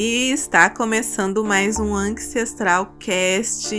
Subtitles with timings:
[0.00, 3.74] E está começando mais um Ancestral Cast,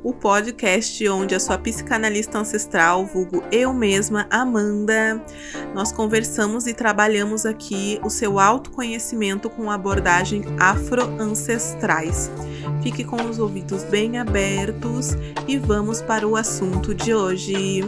[0.00, 5.20] o podcast onde a sua psicanalista ancestral, vulgo eu mesma, Amanda,
[5.74, 12.30] nós conversamos e trabalhamos aqui o seu autoconhecimento com abordagem afro-ancestrais.
[12.80, 15.16] Fique com os ouvidos bem abertos
[15.48, 17.82] e vamos para o assunto de hoje.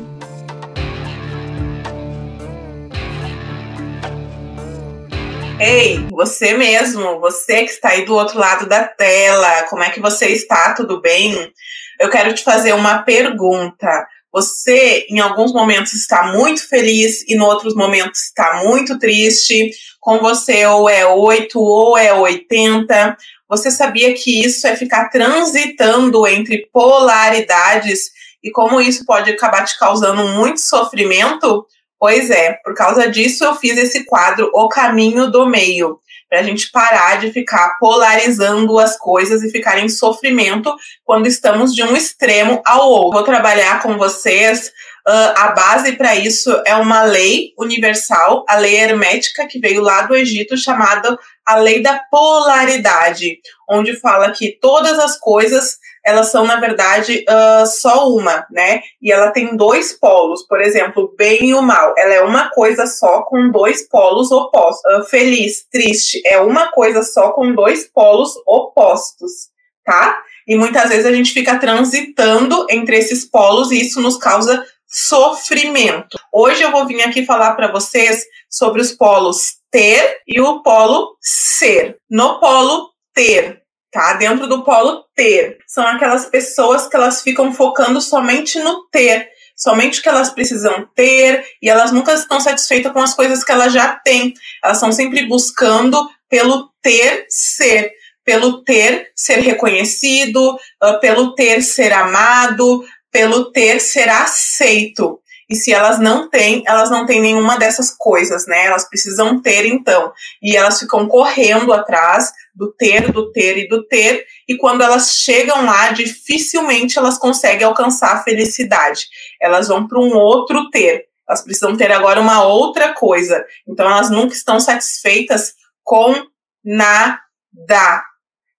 [5.59, 10.01] Ei, você mesmo, você que está aí do outro lado da tela, como é que
[10.01, 10.75] você está?
[10.75, 11.51] Tudo bem?
[11.99, 14.07] Eu quero te fazer uma pergunta.
[14.31, 19.71] Você, em alguns momentos, está muito feliz e, em outros momentos, está muito triste.
[19.99, 23.17] Com você, ou é 8 ou é 80.
[23.49, 28.11] Você sabia que isso é ficar transitando entre polaridades
[28.45, 31.67] e como isso pode acabar te causando muito sofrimento?
[31.99, 36.43] Pois é, por causa disso eu fiz esse quadro O Caminho do Meio, para a
[36.43, 41.97] gente parar de ficar polarizando as coisas e ficar em sofrimento quando estamos de um
[41.97, 43.13] extremo ao outro.
[43.13, 44.71] Vou trabalhar com vocês.
[45.09, 50.03] Uh, a base para isso é uma lei universal, a lei hermética, que veio lá
[50.03, 53.39] do Egito, chamada a lei da polaridade,
[53.71, 58.81] onde fala que todas as coisas elas são, na verdade, uh, só uma, né?
[59.03, 61.95] E ela tem dois polos, por exemplo, o bem e o mal.
[61.99, 64.83] Ela é uma coisa só com dois polos opostos.
[64.93, 69.51] Uh, feliz, triste, é uma coisa só com dois polos opostos,
[69.85, 70.21] tá?
[70.47, 76.19] E muitas vezes a gente fica transitando entre esses polos e isso nos causa sofrimento.
[76.33, 81.17] Hoje eu vou vir aqui falar para vocês sobre os polos ter e o polo
[81.21, 81.99] ser.
[82.09, 84.15] No polo ter, tá?
[84.15, 85.59] Dentro do polo ter.
[85.67, 90.89] São aquelas pessoas que elas ficam focando somente no ter, somente o que elas precisam
[90.95, 94.35] ter, e elas nunca estão satisfeitas com as coisas que elas já têm.
[94.63, 97.93] Elas estão sempre buscando pelo ter ser,
[98.25, 102.85] pelo ter ser reconhecido, uh, pelo ter ser amado,
[103.17, 105.19] pelo ter ser aceito.
[105.49, 108.67] E se elas não têm, elas não têm nenhuma dessas coisas, né?
[108.67, 110.13] Elas precisam ter então.
[110.43, 115.13] E elas ficam correndo atrás do ter, do ter e do ter, e quando elas
[115.13, 119.07] chegam lá, dificilmente elas conseguem alcançar a felicidade.
[119.41, 121.07] Elas vão para um outro ter.
[121.27, 123.43] Elas precisam ter agora uma outra coisa.
[123.67, 126.15] Então elas nunca estão satisfeitas com
[126.63, 127.19] nada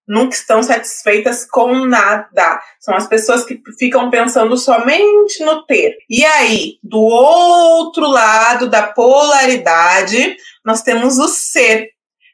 [0.08, 2.60] nunca estão satisfeitas com nada.
[2.80, 5.96] São as pessoas que ficam pensando somente no ter.
[6.08, 11.90] E aí, do outro lado da polaridade, nós temos o ser.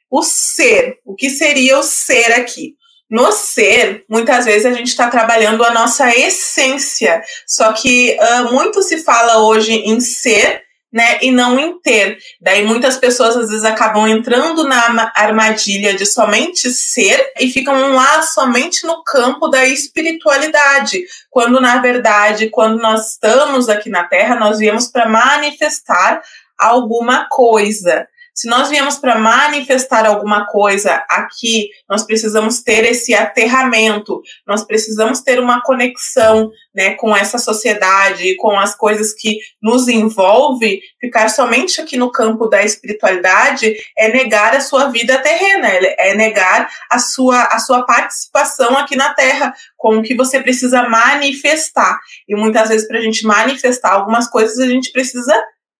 [0.09, 0.99] O ser.
[1.05, 2.77] O que seria o ser aqui?
[3.11, 7.23] No ser, muitas vezes a gente está trabalhando a nossa essência.
[7.47, 10.64] Só que uh, muito se fala hoje em ser
[10.95, 12.19] né, e não em ter.
[12.41, 18.23] Daí muitas pessoas às vezes acabam entrando na armadilha de somente ser e ficam lá
[18.23, 24.61] somente no campo da espiritualidade, quando na verdade, quando nós estamos aqui na Terra, nós
[24.61, 26.23] viemos para manifestar
[26.57, 28.07] alguma coisa.
[28.35, 35.21] Se nós viemos para manifestar alguma coisa aqui, nós precisamos ter esse aterramento, nós precisamos
[35.21, 40.81] ter uma conexão né, com essa sociedade, com as coisas que nos envolve.
[41.01, 46.69] Ficar somente aqui no campo da espiritualidade é negar a sua vida terrena, é negar
[46.91, 52.01] a sua, a sua participação aqui na Terra, com o que você precisa manifestar.
[52.29, 55.33] E muitas vezes, para a gente manifestar algumas coisas, a gente precisa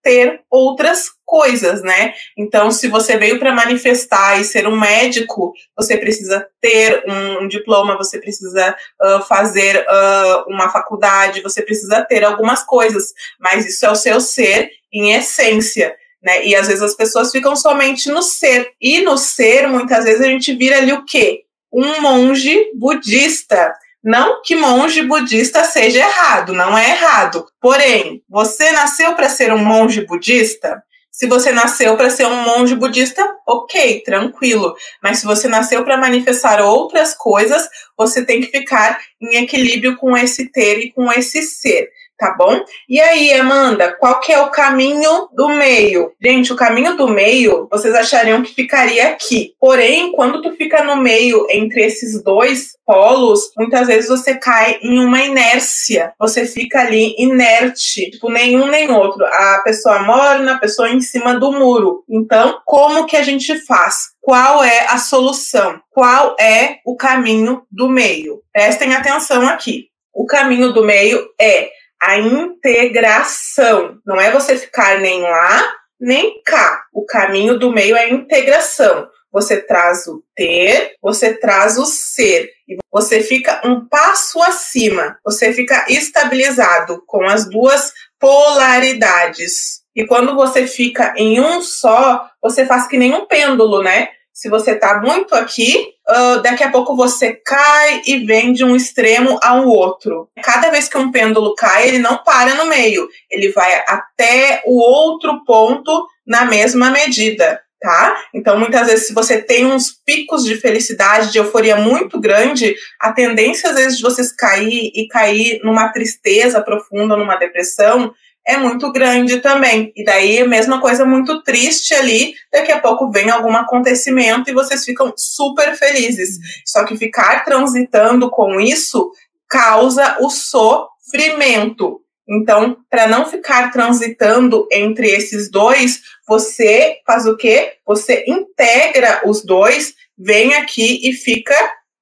[0.05, 2.15] ter outras coisas, né?
[2.37, 7.49] Então, se você veio para manifestar e ser um médico, você precisa ter um, um
[7.49, 13.85] diploma, você precisa uh, fazer uh, uma faculdade, você precisa ter algumas coisas, mas isso
[13.87, 15.95] é o seu ser em essência.
[16.23, 16.47] Né?
[16.47, 18.71] E às vezes as pessoas ficam somente no ser.
[18.81, 21.43] E no ser, muitas vezes a gente vira ali o quê?
[21.73, 23.75] Um monge budista.
[24.03, 27.47] Não que monge budista seja errado, não é errado.
[27.61, 30.83] Porém, você nasceu para ser um monge budista?
[31.15, 34.75] Se você nasceu para ser um monge budista, ok, tranquilo.
[35.01, 40.17] Mas se você nasceu para manifestar outras coisas, você tem que ficar em equilíbrio com
[40.17, 41.89] esse ter e com esse ser
[42.19, 42.61] tá bom?
[42.89, 46.13] E aí, Amanda, qual que é o caminho do meio?
[46.23, 49.53] Gente, o caminho do meio, vocês achariam que ficaria aqui.
[49.61, 54.99] Porém, quando tu fica no meio entre esses dois polos, muitas vezes você cai em
[54.99, 56.13] uma inércia.
[56.19, 59.25] Você fica ali inerte, tipo, nenhum nem outro.
[59.25, 62.05] A pessoa morna, a pessoa em cima do muro.
[62.09, 64.15] Então, como que a gente faz?
[64.21, 65.81] Qual é a solução?
[65.91, 68.41] Qual é o caminho do meio?
[68.53, 69.89] Prestem atenção aqui.
[70.15, 71.69] O caminho do meio é
[72.05, 73.99] a integração.
[74.05, 76.85] Não é você ficar nem lá nem cá.
[76.93, 79.09] O caminho do meio é a integração.
[79.33, 82.49] você traz o ter, você traz o ser.
[82.69, 89.83] E você fica um passo acima, você fica estabilizado com as duas polaridades.
[89.97, 94.11] E quando você fica em um só, você faz que nem um pêndulo, né?
[94.33, 98.75] Se você tá muito aqui, uh, daqui a pouco você cai e vem de um
[98.77, 100.29] extremo ao outro.
[100.43, 104.79] Cada vez que um pêndulo cai, ele não para no meio, ele vai até o
[104.79, 108.17] outro ponto na mesma medida tá?
[108.33, 113.13] Então, muitas vezes, se você tem uns picos de felicidade, de euforia muito grande, a
[113.13, 118.15] tendência, às vezes, de vocês cair e cair numa tristeza profunda, numa depressão,
[118.47, 119.93] é muito grande também.
[119.97, 124.55] E daí, a mesma coisa muito triste ali, daqui a pouco vem algum acontecimento e
[124.55, 126.39] vocês ficam super felizes.
[126.67, 129.11] Só que ficar transitando com isso
[129.49, 132.01] causa o sofrimento.
[132.29, 137.75] Então, para não ficar transitando entre esses dois, você faz o quê?
[137.87, 141.55] Você integra os dois, vem aqui e fica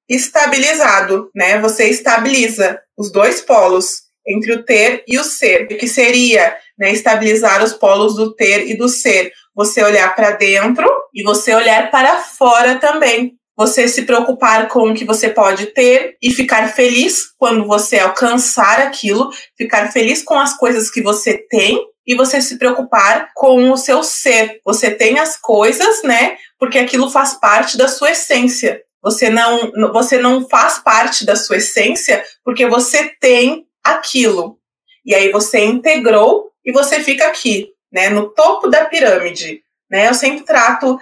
[0.07, 1.59] estabilizado, né?
[1.59, 7.63] Você estabiliza os dois polos entre o ter e o ser, que seria né, estabilizar
[7.63, 9.31] os polos do ter e do ser.
[9.55, 14.93] Você olhar para dentro e você olhar para fora também você se preocupar com o
[14.93, 20.57] que você pode ter e ficar feliz quando você alcançar aquilo, ficar feliz com as
[20.57, 24.59] coisas que você tem e você se preocupar com o seu ser.
[24.65, 26.35] Você tem as coisas, né?
[26.59, 28.81] Porque aquilo faz parte da sua essência.
[29.01, 34.57] Você não, você não faz parte da sua essência porque você tem aquilo.
[35.05, 39.61] E aí você integrou e você fica aqui, né, no topo da pirâmide.
[39.93, 40.07] Né?
[40.07, 40.99] Eu sempre trato uh,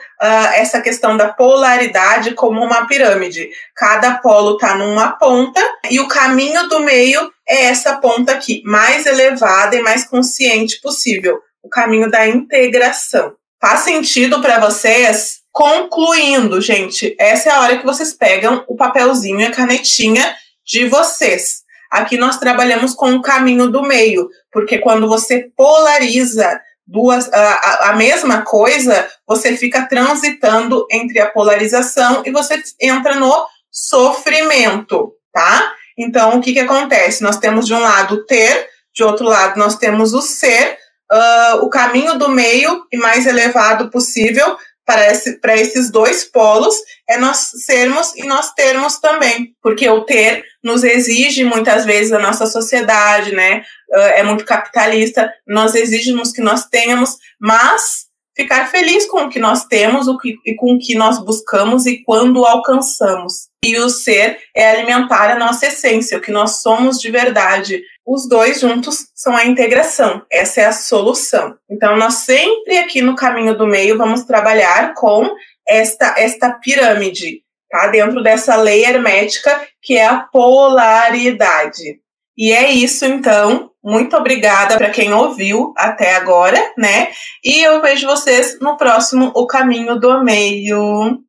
[0.54, 3.50] essa questão da polaridade como uma pirâmide.
[3.74, 9.06] Cada polo está numa ponta e o caminho do meio é essa ponta aqui, mais
[9.06, 11.40] elevada e mais consciente possível.
[11.64, 13.34] O caminho da integração.
[13.62, 15.40] Faz sentido para vocês?
[15.54, 20.36] Concluindo, gente, essa é a hora que vocês pegam o papelzinho e a canetinha
[20.66, 21.62] de vocês.
[21.92, 27.94] Aqui nós trabalhamos com o caminho do meio, porque quando você polariza duas a, a,
[27.96, 35.74] mesma coisa, você fica transitando entre a polarização e você entra no sofrimento, tá?
[35.98, 37.24] Então, o que, que acontece?
[37.24, 40.78] Nós temos de um lado o ter, de outro lado nós temos o ser,
[41.12, 46.76] uh, o caminho do meio e mais elevado possível para, esse, para esses dois polos
[47.10, 52.20] é nós sermos e nós termos também, porque o ter nos exige muitas vezes a
[52.20, 53.64] nossa sociedade, né?
[53.94, 59.40] Ah, é muito capitalista, nós exigimos que nós tenhamos, mas ficar feliz com o que
[59.40, 63.50] nós temos o que, e com o que nós buscamos e quando alcançamos.
[63.64, 67.82] E o ser é alimentar a nossa essência, o que nós somos de verdade.
[68.06, 71.56] Os dois juntos são a integração, essa é a solução.
[71.70, 75.30] Então, nós sempre aqui no caminho do meio vamos trabalhar com
[75.68, 77.88] esta, esta pirâmide, tá?
[77.88, 82.02] Dentro dessa lei hermética que é a polaridade.
[82.38, 83.70] E é isso, então.
[83.84, 87.10] Muito obrigada para quem ouviu até agora, né?
[87.44, 91.20] E eu vejo vocês no próximo O Caminho do Meio.